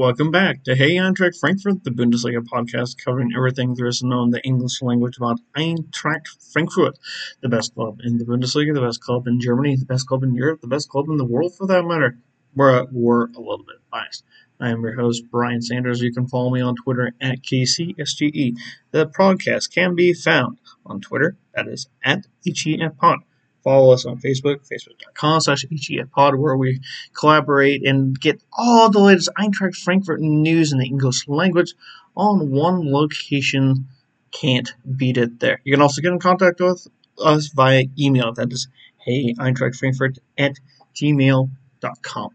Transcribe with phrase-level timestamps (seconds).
[0.00, 4.30] welcome back to Hey Eintracht Frankfurt, the Bundesliga podcast covering everything there is known in
[4.30, 6.98] the English language about Eintracht Frankfurt,
[7.42, 10.34] the best club in the Bundesliga, the best club in Germany, the best club in
[10.34, 12.16] Europe, the best club in the world for that matter.
[12.54, 14.24] We're, we're a little bit biased.
[14.58, 16.00] I am your host, Brian Sanders.
[16.00, 18.56] You can follow me on Twitter at KCSGE.
[18.92, 23.18] The podcast can be found on Twitter, that is at ECFPod.
[23.62, 25.64] Follow us on Facebook, facebook.com slash
[26.12, 26.80] pod, where we
[27.12, 31.74] collaborate and get all the latest Eintracht Frankfurt news in the English language
[32.16, 33.86] on one location.
[34.32, 35.60] Can't beat it there.
[35.64, 36.86] You can also get in contact with
[37.18, 38.32] us via email.
[38.32, 38.68] That is
[39.04, 40.56] hey Eintracht Frankfurt at
[40.94, 42.30] gmail.com.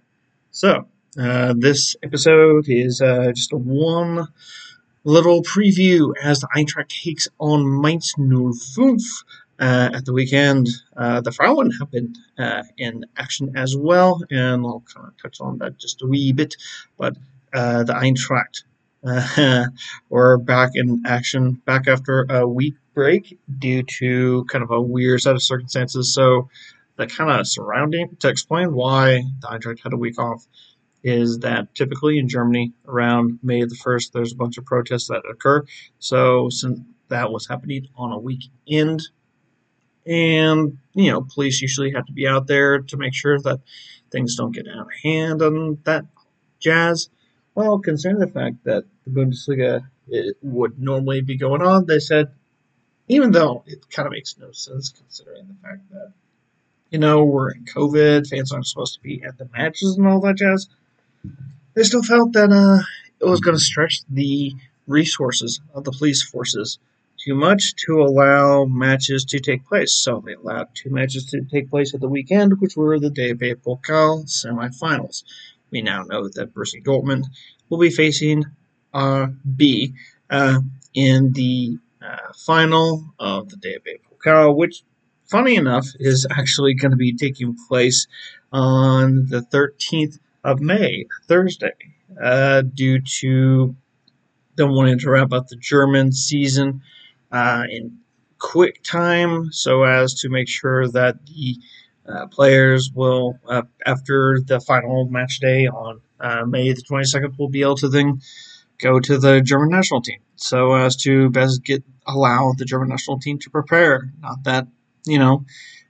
[0.52, 0.88] So,
[1.19, 4.27] uh, this episode is uh, just a one
[5.05, 9.00] little preview as the Eintracht takes on Mainz 05
[9.59, 10.67] uh, at the weekend.
[10.95, 15.39] Uh, the Frauen have been uh, in action as well, and I'll kind of touch
[15.42, 16.56] on that just a wee bit.
[16.97, 17.16] But
[17.53, 18.64] uh, the Eintracht
[19.06, 19.66] uh,
[20.09, 25.22] were back in action, back after a week break due to kind of a weird
[25.22, 26.14] set of circumstances.
[26.14, 26.50] So,
[26.97, 30.47] the kind of surrounding to explain why the Eintracht had a week off
[31.03, 35.23] is that typically in Germany around May the 1st, there's a bunch of protests that
[35.30, 35.64] occur.
[36.00, 39.02] So, since that was happening on a weekend,
[40.06, 43.59] and you know police usually have to be out there to make sure that
[44.12, 46.06] things don't get out of hand and that
[46.59, 47.09] jazz.
[47.53, 49.86] Well considering the fact that the bundesliga
[50.42, 52.28] would normally be going on they said
[53.08, 56.14] even though it kind of makes no sense considering the fact that
[56.92, 60.19] you know we're in covid fans aren't supposed to be at the matches and all
[60.22, 60.67] that jazz
[61.73, 62.84] they still felt that uh,
[63.19, 64.53] it was going to stretch the
[64.88, 66.78] resources of the police forces
[67.26, 69.94] too much to allow matches to take place.
[69.94, 73.56] So they allowed two matches to take place at the weekend, which were the DFB
[73.63, 75.24] Pokal semifinals.
[75.72, 77.24] We now know that Borussia Dortmund
[77.69, 78.46] will be facing
[78.94, 79.94] RB
[80.30, 80.59] uh,
[80.94, 84.84] in the uh, final of the DFB Pokal, which,
[85.25, 88.06] funny enough, is actually going to be taking place
[88.53, 91.74] on the 13th of May, Thursday,
[92.22, 93.75] uh, due to
[94.58, 96.81] them wanting to wrap up the German season
[97.69, 97.97] in
[98.40, 101.57] quick time so as to make sure that the
[102.07, 107.50] uh, players will, uh, after the final match day on uh, May the 22nd, will
[107.50, 108.22] be able to then
[108.79, 113.19] go to the German national team so as to best get allow the German national
[113.19, 114.12] team to prepare.
[114.19, 114.67] Not that,
[115.06, 115.46] you know,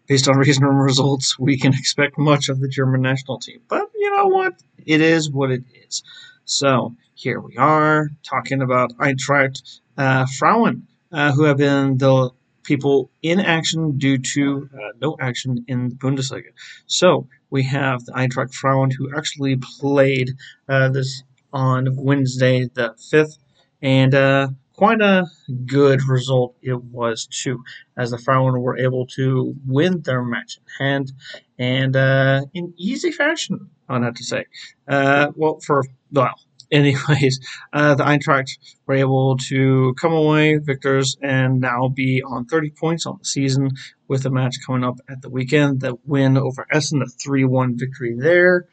[0.08, 3.60] based on recent results, we can expect much of the German national team.
[3.68, 4.54] But you know what?
[4.86, 6.04] It is what it is.
[6.46, 12.30] So here we are talking about Eintracht uh, Frauen uh, who have been the
[12.64, 16.52] people in action due to uh, no action in the Bundesliga.
[16.88, 20.32] So we have the Eintracht Frauen who actually played
[20.68, 23.38] uh, this on Wednesday the 5th,
[23.82, 25.26] and uh, quite a
[25.66, 27.64] good result it was too,
[27.98, 31.12] as the Frauen were able to win their match in hand
[31.58, 34.46] and uh, in easy fashion, I'd have to say.
[34.88, 36.36] Uh, well, for well,
[36.76, 37.40] anyways,
[37.74, 43.06] uh, the Eintracht were able to come away victors and now be on 30 points
[43.06, 43.72] on the season
[44.08, 45.82] with a match coming up at the weekend.
[45.82, 48.68] The win over Essen, a 3 1 victory there.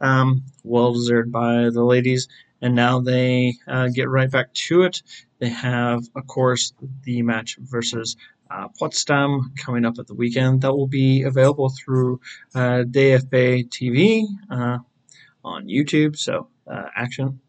[0.00, 2.28] Um, well deserved by the ladies.
[2.60, 5.02] And now they uh, get right back to it.
[5.38, 8.16] They have, of course, the match versus
[8.50, 10.62] uh, Potsdam coming up at the weekend.
[10.62, 12.20] That will be available through
[12.54, 14.78] uh, DFB TV uh,
[15.44, 16.16] on YouTube.
[16.16, 17.40] So uh, action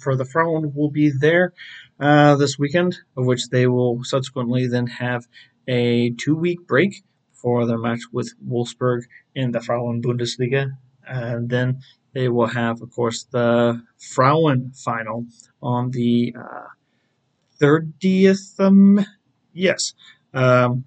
[0.00, 1.52] for the Frauen will be there
[2.00, 5.26] uh, this weekend, of which they will subsequently then have
[5.66, 7.02] a two week break
[7.32, 9.02] for their match with Wolfsburg
[9.34, 10.70] in the Frauen Bundesliga.
[11.06, 11.80] And then
[12.12, 15.26] they will have, of course, the Frauen final
[15.62, 16.68] on the uh,
[17.60, 19.04] 30th, um,
[19.52, 19.94] yes,
[20.34, 20.84] um,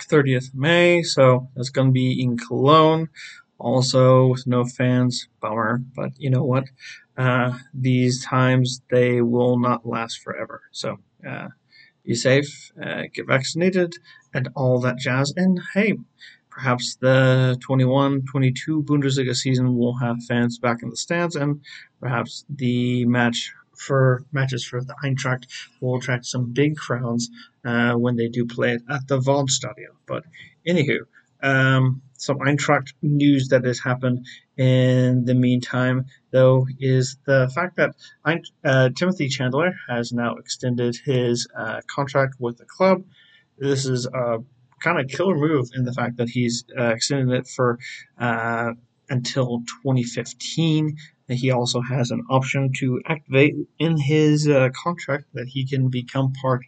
[0.00, 1.02] 30th May.
[1.02, 3.08] So that's going to be in Cologne.
[3.58, 5.82] Also, with no fans, bummer.
[5.94, 6.64] But you know what?
[7.16, 10.62] Uh, these times they will not last forever.
[10.70, 11.48] So uh,
[12.04, 13.94] be safe, uh, get vaccinated,
[14.34, 15.32] and all that jazz.
[15.36, 15.94] And hey,
[16.50, 21.62] perhaps the 21 22 Bundesliga season will have fans back in the stands, and
[22.00, 25.44] perhaps the match for matches for the Eintracht
[25.80, 27.30] will attract some big crowds
[27.64, 29.94] uh, when they do play it at the Waldstadion.
[30.06, 30.24] But
[30.66, 31.00] anywho,
[31.42, 37.94] um, some Eintracht news that has happened in the meantime, though, is the fact that
[38.64, 43.04] uh, Timothy Chandler has now extended his uh, contract with the club.
[43.58, 44.38] This is a
[44.80, 47.78] kind of killer move in the fact that he's uh, extended it for
[48.18, 48.72] uh,
[49.08, 50.96] until 2015.
[51.28, 56.32] He also has an option to activate in his uh, contract that he can become
[56.34, 56.62] part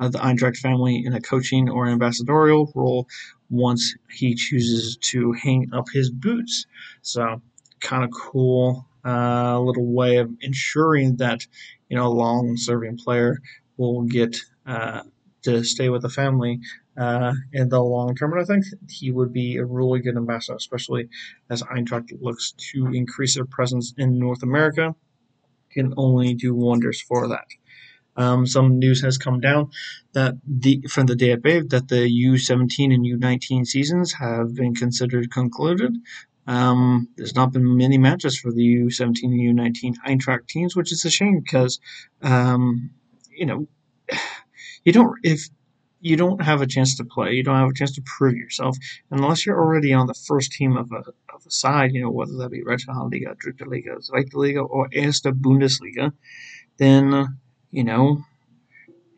[0.00, 3.06] of the Eintracht family in a coaching or ambassadorial role
[3.50, 6.66] once he chooses to hang up his boots.
[7.02, 7.42] So,
[7.80, 11.46] kind of cool uh, little way of ensuring that
[11.88, 13.38] you know a long-serving player
[13.76, 15.02] will get uh,
[15.42, 16.60] to stay with the family
[16.98, 18.32] uh, in the long term.
[18.32, 21.08] And I think he would be a really good ambassador, especially
[21.48, 24.94] as Eintracht looks to increase their presence in North America.
[25.70, 27.46] Can only do wonders for that.
[28.16, 29.70] Um, some news has come down
[30.12, 35.94] that the from the DFB that the U17 and U19 seasons have been considered concluded.
[36.48, 41.04] Um, there's not been many matches for the U17 and U19 Eintracht teams, which is
[41.04, 41.78] a shame because,
[42.22, 42.90] um,
[43.30, 43.68] you know,
[44.84, 45.48] you don't if
[46.00, 48.76] you don't have a chance to play, you don't have a chance to prove yourself
[49.10, 50.98] unless you're already on the first team of a,
[51.34, 55.32] of a side, you know, whether that be Regionalliga, Dritte Liga, Zweite Liga, or Erste
[55.32, 56.12] Bundesliga,
[56.78, 57.38] then,
[57.70, 58.22] you know,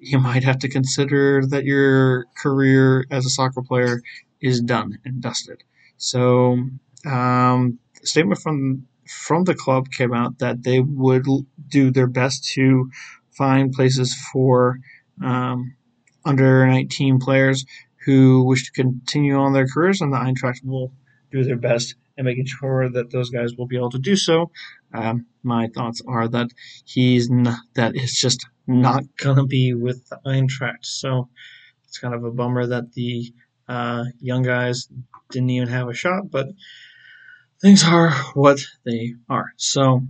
[0.01, 4.01] you might have to consider that your career as a soccer player
[4.41, 5.63] is done and dusted.
[5.99, 6.53] So,
[7.05, 11.27] um, the statement from from the club came out that they would
[11.69, 12.89] do their best to
[13.33, 14.79] find places for
[15.23, 15.75] um,
[16.25, 17.65] under 19 players
[18.05, 20.93] who wish to continue on their careers, and the Eintracht will
[21.31, 24.51] do their best in making sure that those guys will be able to do so.
[24.93, 26.49] Um, my thoughts are that
[26.85, 30.85] he's not, that it's just not gonna be with the Eintracht.
[30.85, 31.29] So
[31.85, 33.33] it's kind of a bummer that the
[33.69, 34.89] uh, young guys
[35.31, 36.49] didn't even have a shot, but
[37.61, 39.53] things are what they are.
[39.57, 40.03] So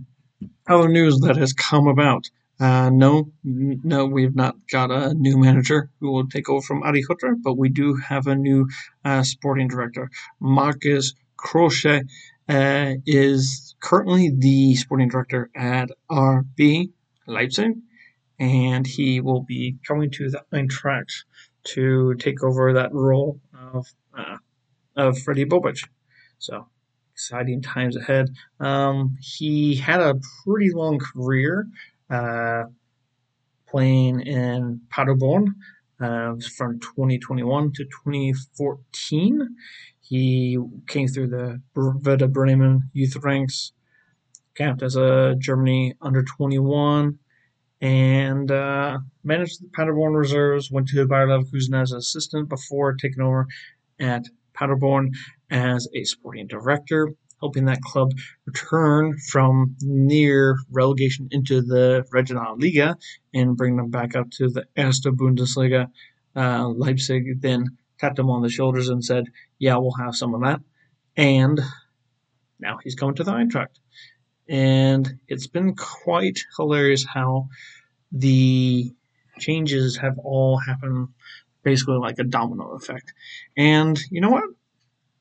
[0.67, 2.29] other news that has come about.
[2.61, 7.01] Uh, no, no, we've not got a new manager who will take over from Adi
[7.01, 8.69] Hutter, but we do have a new
[9.03, 10.11] uh, sporting director.
[10.39, 12.07] Markus Krösche
[12.47, 16.91] uh, is currently the sporting director at RB
[17.25, 17.71] Leipzig,
[18.39, 21.23] and he will be coming to the Eintracht
[21.63, 23.39] to take over that role
[23.73, 24.37] of uh,
[24.95, 25.79] of Fredi Bobic.
[26.37, 26.67] So
[27.13, 28.29] exciting times ahead.
[28.59, 31.67] Um, he had a pretty long career
[33.71, 35.55] playing in Paderborn
[36.01, 39.55] uh, from 2021 to 2014.
[40.01, 43.71] He came through the Werder Bremen youth ranks,
[44.55, 47.17] camped as a Germany under 21,
[47.79, 50.69] and uh, managed the Paderborn reserves.
[50.69, 53.47] Went to Bayer Leverkusen as an assistant before taking over
[53.99, 55.11] at Paderborn
[55.49, 58.11] as a sporting director helping that club
[58.45, 62.97] return from near relegation into the Regionalliga Liga
[63.33, 65.87] and bring them back up to the Erste Bundesliga.
[66.35, 69.25] Uh, Leipzig then tapped him on the shoulders and said,
[69.59, 70.61] "Yeah, we'll have some of that."
[71.17, 71.59] And
[72.59, 73.79] now he's coming to the Eintracht,
[74.47, 77.49] and it's been quite hilarious how
[78.11, 78.93] the
[79.39, 81.09] changes have all happened
[81.63, 83.13] basically like a domino effect.
[83.57, 84.43] And you know what?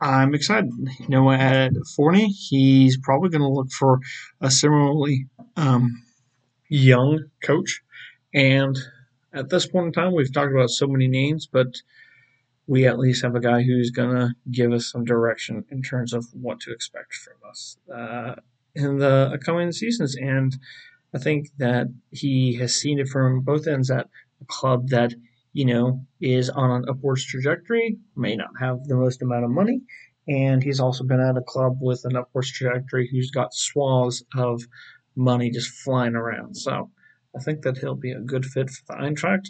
[0.00, 0.70] I'm excited.
[0.99, 4.00] You know, at Forney, he's probably going to look for
[4.41, 5.26] a similarly
[5.56, 6.02] um,
[6.69, 7.82] young coach.
[8.32, 8.79] And
[9.35, 11.69] at this point in time, we've talked about so many names, but
[12.66, 16.12] we at least have a guy who's going to give us some direction in terms
[16.14, 18.37] of what to expect from us uh,
[18.75, 20.16] in the upcoming seasons.
[20.16, 20.57] And
[21.14, 24.09] I think that he has seen it from both ends at
[24.40, 25.14] a club that–
[25.52, 29.80] you know, is on an upwards trajectory, may not have the most amount of money,
[30.28, 34.62] and he's also been at a club with an upwards trajectory who's got swaths of
[35.16, 36.57] money just flying around.
[36.57, 36.90] So
[37.37, 39.49] I think that he'll be a good fit for the Eintracht,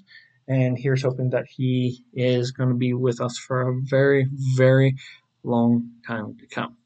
[0.49, 4.27] and here's hoping that he is going to be with us for a very,
[4.57, 4.97] very
[5.43, 6.77] long time to come.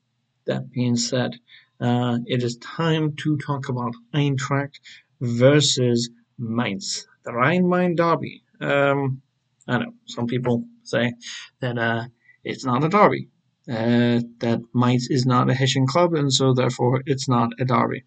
[0.46, 1.36] That being said,
[1.80, 4.78] uh, it is time to talk about Eintracht
[5.20, 8.43] versus Mainz, the Rhein Main derby.
[8.60, 9.22] Um,
[9.66, 11.14] I know some people say
[11.60, 12.04] that uh,
[12.44, 13.28] it's not a derby,
[13.68, 18.04] uh, that Mainz is not a Hessian club, and so therefore it's not a derby.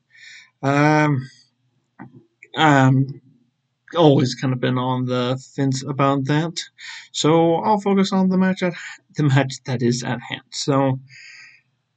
[0.62, 1.28] Um,
[2.56, 3.22] um,
[3.96, 6.60] always kind of been on the fence about that,
[7.12, 8.74] so I'll focus on the match at
[9.16, 10.44] the match that is at hand.
[10.52, 11.00] So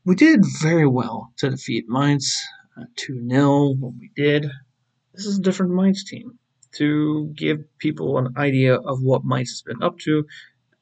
[0.05, 2.37] we did very well to defeat Mainz
[2.79, 4.47] uh, two 0 when we did.
[5.13, 6.39] This is a different Mainz team
[6.73, 10.27] to give people an idea of what Mainz has been up to.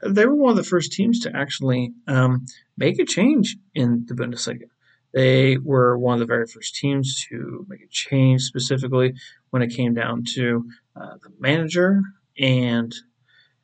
[0.06, 4.14] They were one of the first teams to actually um, make a change in the
[4.14, 4.68] Bundesliga.
[5.12, 9.14] They were one of the very first teams to make a change, specifically
[9.50, 12.02] when it came down to uh, the manager
[12.38, 12.94] and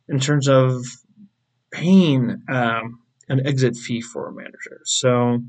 [0.08, 0.84] in terms of
[1.70, 4.80] paying um, an exit fee for a manager.
[4.84, 5.40] So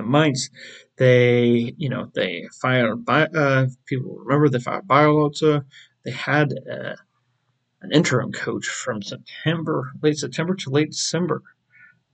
[0.00, 0.50] Mainz,
[0.96, 5.64] they, you know, they fired, uh, people remember they fired Beierlorzer.
[6.04, 6.96] They had uh,
[7.82, 11.42] an interim coach from September, late September to late December.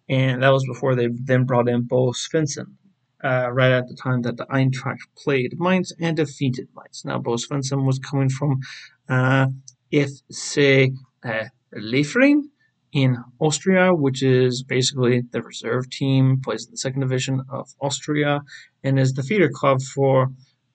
[0.09, 2.77] And that was before they then brought in Bo Svensson,
[3.23, 7.05] uh, right at the time that the Eintracht played Mainz and defeated Mainz.
[7.05, 8.61] Now, Bo Svensson was coming from
[9.09, 9.49] uh,
[9.93, 10.95] FC
[11.25, 11.45] uh,
[11.75, 12.45] Liefering
[12.93, 18.41] in Austria, which is basically the reserve team, plays in the second division of Austria,
[18.83, 20.29] and is the feeder club for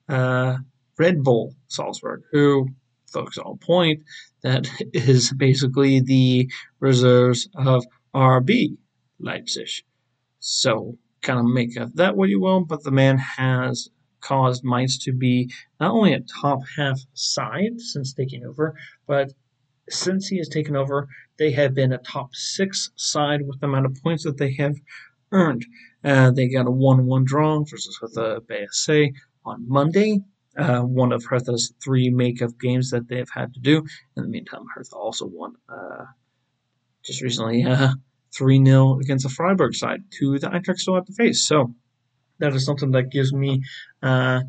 [0.09, 0.57] uh,
[0.97, 2.67] Red Bull Salzburg, who,
[3.11, 4.03] folks all point,
[4.43, 8.77] that is basically the reserves of RB
[9.19, 9.69] Leipzig.
[10.39, 13.89] So, kind of make of that what you will, but the man has
[14.23, 18.75] caused Mainz to be not only a top half side since taking over,
[19.07, 19.33] but
[19.89, 23.85] since he has taken over, they have been a top six side with the amount
[23.85, 24.75] of points that they have
[25.31, 25.65] earned.
[26.03, 29.13] Uh, they got a 1 1 draw versus Hertha BSC
[29.45, 30.21] on Monday.
[30.55, 33.83] Uh, one of Hertha's three make-up games that they've had to do.
[34.15, 36.05] In the meantime, Hertha also won uh,
[37.03, 37.93] just recently uh,
[38.35, 41.47] 3 0 against the Freiburg side to the Eintracht still at the face.
[41.47, 41.73] So
[42.39, 43.63] that is something that gives me
[44.03, 44.41] uh,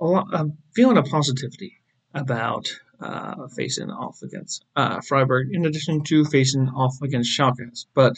[0.00, 1.78] a, lot, a feeling of positivity
[2.12, 2.66] about
[3.00, 7.86] uh, facing off against uh, Freiburg, in addition to facing off against Schalke.
[7.94, 8.14] But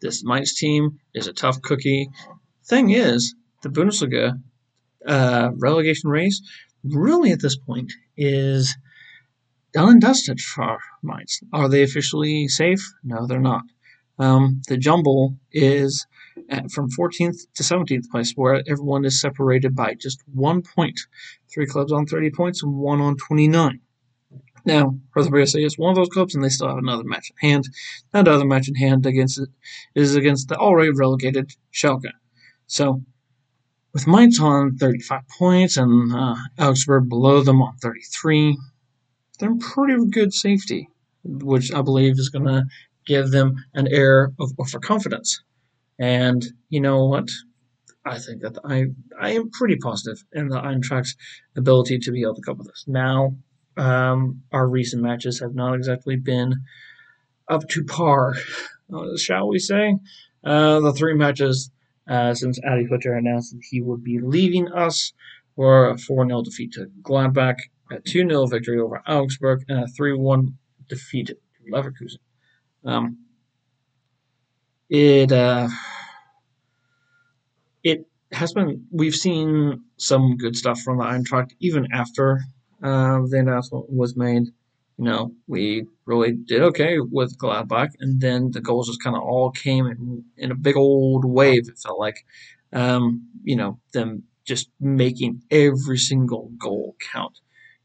[0.00, 2.08] this Mainz team is a tough cookie.
[2.64, 4.40] Thing is, the Bundesliga
[5.06, 6.42] uh, relegation race
[6.84, 8.76] really at this point is
[9.72, 11.40] done and dusted for Mainz.
[11.52, 12.80] Are they officially safe?
[13.02, 13.62] No, they're not.
[14.18, 16.06] Um, the jumble is
[16.72, 21.00] from 14th to 17th place, where everyone is separated by just one point.
[21.52, 23.80] Three clubs on 30 points and one on 29.
[24.70, 27.48] Now, Hertha BSC is one of those clubs, and they still have another match in
[27.48, 27.64] hand.
[28.12, 29.48] That other match in hand against it
[29.96, 32.12] is against the already relegated Schalke.
[32.68, 33.02] So,
[33.92, 38.56] with Mainz on 35 points and uh, Augsburg below them on 33,
[39.40, 40.88] they're in pretty good safety,
[41.24, 42.62] which I believe is going to
[43.06, 45.42] give them an air of overconfidence.
[45.98, 47.28] And you know what?
[48.04, 48.84] I think that I
[49.20, 51.16] I am pretty positive in the Eintracht's
[51.56, 52.84] ability to be able to cope with this.
[52.86, 53.34] Now,
[53.76, 56.64] um, our recent matches have not exactly been
[57.48, 58.34] up to par,
[58.94, 59.96] uh, shall we say?
[60.44, 61.70] Uh, the three matches
[62.08, 65.12] uh, since Adi Hütter announced that he would be leaving us
[65.56, 67.56] were a 4 0 defeat to Gladbach,
[67.90, 70.58] a 2 0 victory over Augsburg, and a 3 1
[70.88, 71.36] defeat to
[71.70, 72.18] Leverkusen.
[72.84, 73.18] Um,
[74.88, 75.68] it uh,
[77.84, 82.40] it has been we've seen some good stuff from the Eintracht even after
[82.82, 84.46] uh, the announcement was made.
[84.98, 89.22] You know, we really did okay with Gladbach, and then the goals just kind of
[89.22, 91.68] all came in, in, a big old wave.
[91.68, 92.26] It felt like,
[92.72, 97.38] um, you know, them just making every single goal count.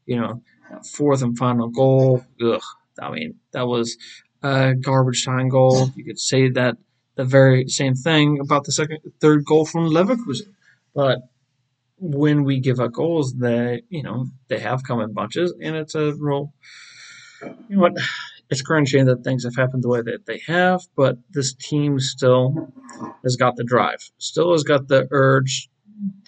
[0.04, 0.42] You know,
[0.84, 2.24] fourth and final goal.
[2.42, 2.60] Ugh,
[3.00, 3.96] I mean, that was
[4.42, 5.90] a garbage time goal.
[5.96, 6.76] You could say that
[7.16, 10.52] the very same thing about the second, third goal from Leverkusen,
[10.94, 11.20] but
[11.98, 15.94] when we give up goals, they you know they have come in bunches, and it's
[15.94, 16.52] a real
[17.42, 17.92] you know what
[18.50, 22.72] it's crushing that things have happened the way that they have, but this team still
[23.24, 25.68] has got the drive, still has got the urge,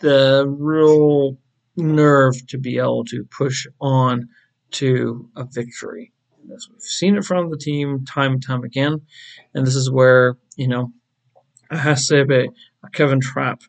[0.01, 1.39] the real
[1.77, 4.29] nerve to be able to push on
[4.73, 6.13] to a victory.
[6.53, 9.03] As we've seen it from the team time and time again,
[9.55, 10.93] and this is where you know
[11.71, 12.49] a Hasebe,
[12.85, 13.61] a Kevin Trapp,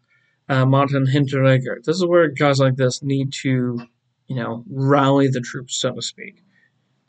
[0.49, 1.83] uh, Martin Hinteregger.
[1.83, 3.79] This is where guys like this need to,
[4.27, 6.43] you know, rally the troops, so to speak.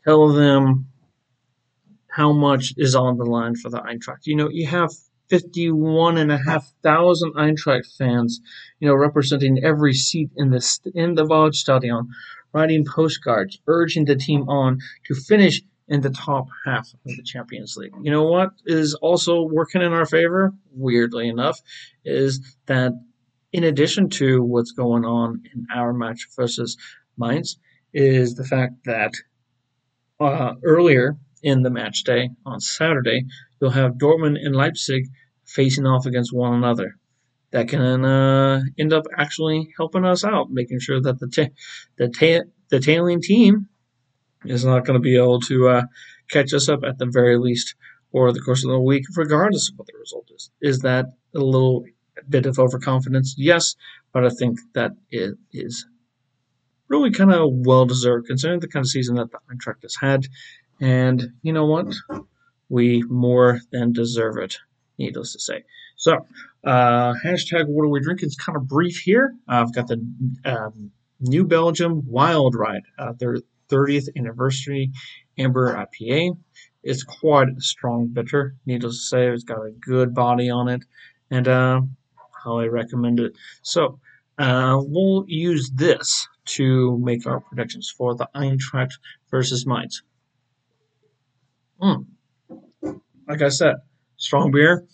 [0.05, 0.87] Tell them
[2.07, 4.25] how much is on the line for the Eintracht.
[4.25, 4.91] You know, you have
[5.29, 8.41] 51,500 Eintracht fans,
[8.79, 12.07] you know, representing every seat in the, in the Waldstadion,
[12.53, 17.75] writing postcards, urging the team on to finish in the top half of the Champions
[17.77, 17.93] League.
[18.01, 21.59] You know what is also working in our favor, weirdly enough,
[22.05, 22.93] is that
[23.51, 26.77] in addition to what's going on in our match versus
[27.17, 27.57] Mainz,
[27.93, 29.11] is the fact that
[30.19, 33.25] uh, earlier in the match day on Saturday,
[33.59, 35.07] you'll have Dortmund and Leipzig
[35.45, 36.95] facing off against one another.
[37.51, 41.53] That can uh, end up actually helping us out, making sure that the ta-
[41.97, 43.67] the ta- the tailing team
[44.45, 45.83] is not going to be able to uh,
[46.29, 47.75] catch us up at the very least
[48.13, 50.49] over the course of the week, regardless of what the result is.
[50.61, 51.83] Is that a little
[52.29, 53.35] bit of overconfidence?
[53.37, 53.75] Yes,
[54.13, 55.85] but I think that it is
[56.87, 60.27] really kind of well deserved considering the kind of season that the Eintracht has had.
[60.79, 61.93] And you know what?
[62.69, 64.57] We more than deserve it,
[64.97, 65.63] needless to say.
[65.95, 66.25] So,
[66.63, 69.35] uh, hashtag what are we drinking is kind of brief here.
[69.47, 70.03] Uh, I've got the
[70.45, 73.37] um, New Belgium Wild Ride, uh, their
[73.69, 74.91] 30th anniversary
[75.37, 76.37] amber IPA.
[76.83, 79.27] It's quite a strong bitter, needless to say.
[79.27, 80.83] It's got a good body on it,
[81.29, 81.47] and
[82.45, 83.33] uh, highly recommend it.
[83.61, 83.99] So,
[84.37, 88.93] uh, we'll use this to make our predictions for the Eintracht
[89.29, 90.03] versus Mainz.
[91.81, 92.05] Mm.
[93.27, 93.75] Like I said,
[94.17, 94.85] strong beer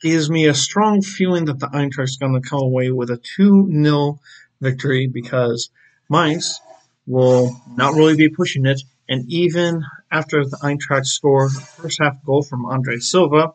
[0.00, 3.70] gives me a strong feeling that the Eintracht's going to come away with a 2
[3.70, 4.18] 0
[4.60, 5.70] victory because
[6.10, 6.60] Mainz
[7.06, 8.82] will not really be pushing it.
[9.08, 13.54] And even after the Eintracht score first half goal from Andre Silva,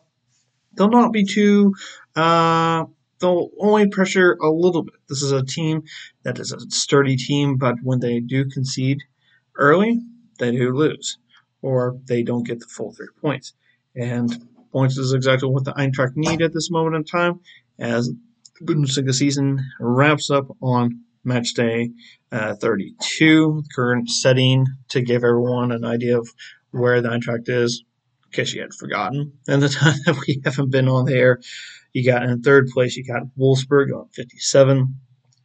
[0.78, 1.74] they'll not be too
[2.16, 2.84] uh,
[3.20, 4.94] they'll only pressure a little bit.
[5.08, 5.82] This is a team
[6.22, 9.02] that is a sturdy team, but when they do concede
[9.56, 10.00] early,
[10.38, 11.18] they do lose,
[11.62, 13.54] or they don't get the full three points.
[13.94, 17.40] And points is exactly what the Eintracht need at this moment in time,
[17.78, 18.08] as
[18.60, 21.90] the Bundesliga season wraps up on match day
[22.30, 26.28] uh, 32, current setting, to give everyone an idea of
[26.70, 27.84] where the Eintracht is,
[28.30, 29.32] in case you had forgotten.
[29.46, 31.40] And the time that we haven't been on the air
[31.92, 34.94] you got in third place, you got Wolfsburg on 57.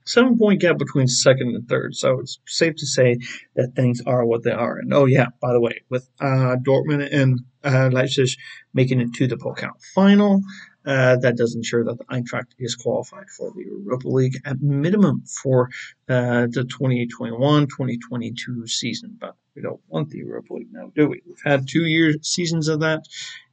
[0.05, 3.17] Seven point gap between second and third, so it's safe to say
[3.55, 4.77] that things are what they are.
[4.77, 8.31] And oh yeah, by the way, with uh, Dortmund and uh, Leipzig
[8.73, 10.41] making it to the Pokal final,
[10.85, 15.23] uh, that does ensure that the Eintracht is qualified for the Europa League at minimum
[15.41, 15.69] for
[16.09, 19.15] uh, the 2021-2022 season.
[19.17, 21.21] But we don't want the Europa League now, do we?
[21.25, 23.03] We've had two years seasons of that,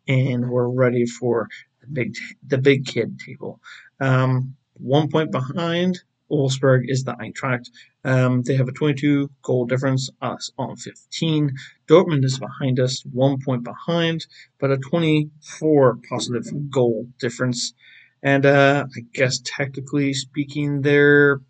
[0.09, 1.49] and we're ready for
[1.81, 2.15] the big
[2.47, 3.61] the big kid table.
[4.01, 7.69] Um, one point behind Wolfsburg is the Eintracht.
[8.05, 11.51] Um, they have a 22 goal difference, us on 15.
[11.87, 14.27] Dortmund is behind us, one point behind,
[14.59, 17.75] but a 24 positive goal difference.
[18.23, 21.41] And uh, I guess technically speaking, they're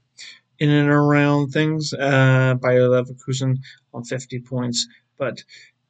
[0.60, 1.92] in and around things.
[1.92, 3.56] Uh, Bayer Leverkusen
[3.92, 4.86] on 50 points,
[5.18, 5.42] but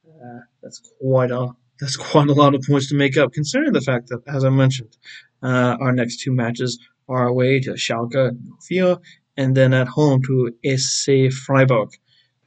[0.07, 3.81] uh, that's quite a that's quite a lot of points to make up, considering the
[3.81, 4.95] fact that, as I mentioned,
[5.41, 6.79] uh, our next two matches
[7.09, 8.99] are away to Schalke and Sofia,
[9.35, 11.89] and then at home to SC Freiburg.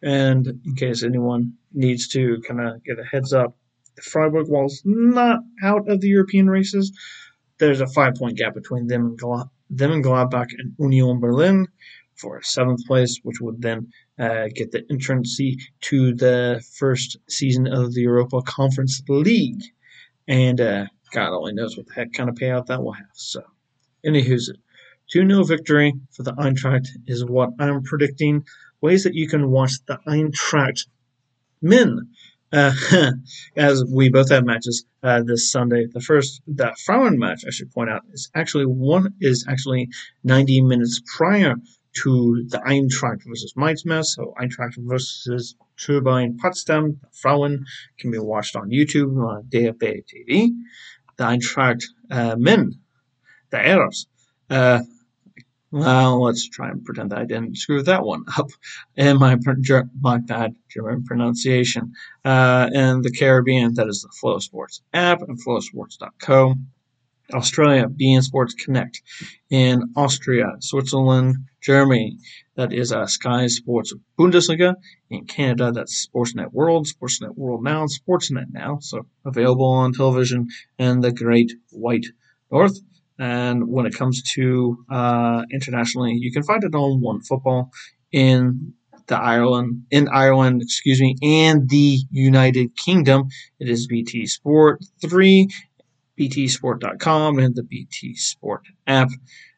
[0.03, 3.57] And in case anyone needs to kind of get a heads up,
[4.01, 6.97] Freiburg, whilst not out of the European races,
[7.59, 11.67] there's a five point gap between them and, them and Gladbach and Union Berlin
[12.17, 15.39] for seventh place, which would then uh, get the entrance
[15.81, 19.63] to the first season of the Europa Conference League.
[20.29, 23.07] And uh, God only knows what the heck kind of payout that will have.
[23.15, 23.43] So,
[24.05, 24.57] anywho's it.
[25.11, 28.45] 2 0 victory for the Eintracht is what I'm predicting.
[28.81, 30.87] Ways that you can watch the Eintracht
[31.61, 32.11] men.
[32.53, 32.73] Uh,
[33.57, 35.87] as we both have matches uh, this Sunday.
[35.93, 39.89] The first, the Frauen match, I should point out, is actually one is actually
[40.23, 41.57] 90 minutes prior
[42.03, 44.07] to the Eintracht versus Mainz match.
[44.07, 47.65] So Eintracht versus Turbine Potsdam, Frauen
[47.99, 50.51] can be watched on YouTube on DFB TV.
[51.17, 52.81] The Eintracht uh, men,
[53.51, 54.07] the Arabs.
[54.51, 54.83] Uh,
[55.71, 58.51] well, let's try and pretend that I didn't screw that one up
[58.97, 59.37] in my,
[60.01, 61.95] my bad German pronunciation.
[62.25, 66.55] Uh, in the Caribbean, that is the Flow Sports app and flowsports.co.
[67.33, 69.01] Australia, beIN Sports Connect.
[69.51, 72.19] In Austria, Switzerland, Germany,
[72.57, 74.75] that is uh, Sky Sports Bundesliga.
[75.11, 78.79] In Canada, that's Sportsnet World, Sportsnet World Now, Sportsnet Now.
[78.81, 82.07] So available on television in the Great White
[82.51, 82.79] North.
[83.19, 87.71] And when it comes to uh, internationally, you can find it on One Football
[88.13, 88.75] in
[89.07, 93.29] the Ireland, in Ireland, excuse me, and the United Kingdom.
[93.61, 95.49] It is BT Sport 3
[96.19, 99.09] btsport.com and the BT Sport app.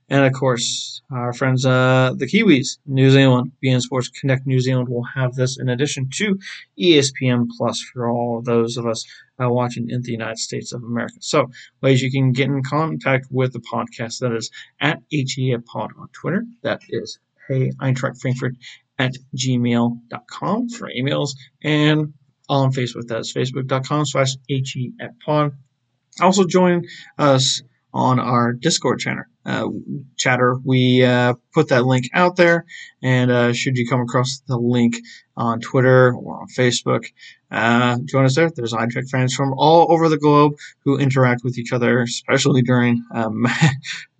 [0.08, 4.88] And of course, our friends, uh, the Kiwis, New Zealand, beIN Sports Connect New Zealand
[4.88, 6.38] will have this in addition to
[6.78, 9.04] ESPN Plus for all those of us
[9.42, 11.16] uh, watching in the United States of America.
[11.20, 11.50] So,
[11.82, 15.00] ways you can get in contact with the podcast that is at
[15.66, 16.44] Pod on Twitter.
[16.62, 18.54] That is Hey Eintracht Frankfurt
[18.98, 21.30] at gmail.com for emails.
[21.62, 22.14] And
[22.48, 24.36] on Facebook, that is facebook.com slash
[25.24, 25.52] Pod.
[26.20, 26.84] Also join
[27.18, 29.24] us on our Discord channel.
[29.46, 29.68] Uh,
[30.16, 32.66] chatter, we uh, put that link out there,
[33.00, 34.96] and uh, should you come across the link
[35.36, 37.06] on Twitter or on Facebook,
[37.50, 38.50] uh, join us there.
[38.50, 43.02] There's Eintracht fans from all over the globe who interact with each other, especially during
[43.14, 43.46] um,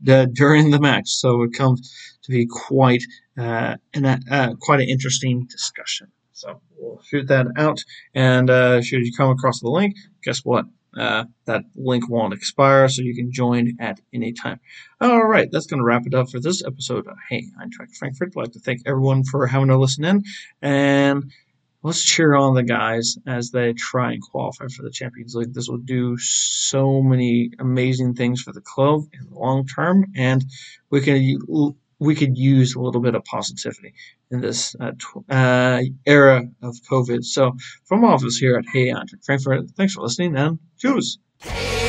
[0.33, 1.09] during the match.
[1.09, 3.03] So it comes to be quite
[3.37, 6.13] uh, an, uh, quite an interesting discussion.
[6.33, 7.83] So we'll shoot that out,
[8.15, 8.49] and
[8.85, 10.67] should you come across the link, guess what?
[10.97, 14.61] Uh, that link won't expire, so you can join at any time.
[15.01, 18.33] All right, that's going to wrap it up for this episode of Hey Eintracht Frankfurt.
[18.37, 20.23] I'd like to thank everyone for having to listen in,
[20.63, 21.31] and
[21.83, 25.55] let's cheer on the guys as they try and qualify for the Champions League.
[25.55, 30.45] This will do so many amazing things for the club in the long term, and
[30.91, 33.95] we can we could use a little bit of positivity
[34.31, 34.93] in this uh,
[35.29, 37.25] uh, era of COVID.
[37.25, 41.19] So, from all of us here at Hey Eintracht Frankfurt, thanks for listening and choose.
[41.41, 41.87] Hey,